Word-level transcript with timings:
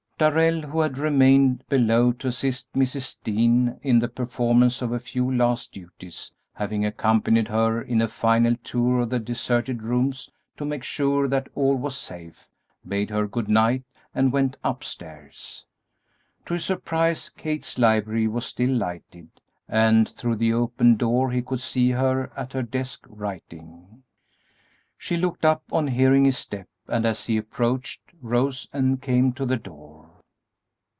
Darrell, 0.21 0.61
who 0.61 0.79
had 0.81 0.99
remained 0.99 1.63
below 1.67 2.11
to 2.11 2.27
assist 2.27 2.71
Mrs. 2.73 3.17
Dean 3.23 3.79
in 3.81 3.97
the 3.97 4.07
performance 4.07 4.83
of 4.83 4.91
a 4.91 4.99
few 4.99 5.35
last 5.35 5.71
duties, 5.71 6.31
having 6.53 6.85
accompanied 6.85 7.47
her 7.47 7.81
in 7.81 8.03
a 8.03 8.07
final 8.07 8.55
tour 8.63 8.99
of 8.99 9.09
the 9.09 9.17
deserted 9.17 9.81
rooms 9.81 10.29
to 10.57 10.63
make 10.63 10.83
sure 10.83 11.27
that 11.27 11.49
all 11.55 11.73
was 11.75 11.97
safe, 11.97 12.47
bade 12.87 13.09
her 13.09 13.25
good 13.25 13.49
night 13.49 13.83
and 14.13 14.31
went 14.31 14.57
upstairs. 14.63 15.65
To 16.45 16.53
his 16.53 16.65
surprise, 16.65 17.29
Kate's 17.35 17.79
library 17.79 18.27
was 18.27 18.45
still 18.45 18.75
lighted, 18.75 19.29
and 19.67 20.07
through 20.07 20.35
the 20.35 20.53
open 20.53 20.97
door 20.97 21.31
he 21.31 21.41
could 21.41 21.61
see 21.61 21.89
her 21.89 22.31
at 22.37 22.53
her 22.53 22.61
desk 22.61 23.07
writing. 23.09 24.03
She 24.99 25.17
looked 25.17 25.45
up 25.45 25.63
on 25.71 25.87
hearing 25.87 26.25
his 26.25 26.37
step, 26.37 26.67
and, 26.87 27.07
as 27.07 27.25
he 27.25 27.37
approached, 27.37 28.01
rose 28.21 28.67
and 28.71 29.01
came 29.01 29.33
to 29.33 29.47
the 29.47 29.57
door. 29.57 30.09